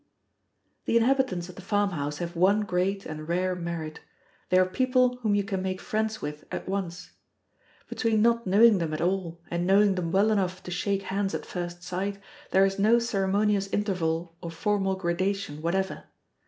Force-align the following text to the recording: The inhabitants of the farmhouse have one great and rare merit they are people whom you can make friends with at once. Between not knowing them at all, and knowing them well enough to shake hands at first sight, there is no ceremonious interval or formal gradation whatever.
The 0.85 0.97
inhabitants 0.97 1.47
of 1.47 1.53
the 1.57 1.61
farmhouse 1.61 2.17
have 2.17 2.35
one 2.35 2.61
great 2.61 3.05
and 3.05 3.27
rare 3.27 3.53
merit 3.53 3.99
they 4.49 4.57
are 4.57 4.65
people 4.65 5.17
whom 5.17 5.35
you 5.35 5.43
can 5.43 5.61
make 5.61 5.79
friends 5.79 6.23
with 6.23 6.43
at 6.51 6.67
once. 6.67 7.11
Between 7.87 8.19
not 8.19 8.47
knowing 8.47 8.79
them 8.79 8.95
at 8.95 9.01
all, 9.01 9.39
and 9.51 9.67
knowing 9.67 9.93
them 9.93 10.11
well 10.11 10.31
enough 10.31 10.63
to 10.63 10.71
shake 10.71 11.03
hands 11.03 11.35
at 11.35 11.45
first 11.45 11.83
sight, 11.83 12.17
there 12.49 12.65
is 12.65 12.79
no 12.79 12.97
ceremonious 12.97 13.67
interval 13.67 14.35
or 14.41 14.49
formal 14.49 14.95
gradation 14.95 15.61
whatever. 15.61 16.05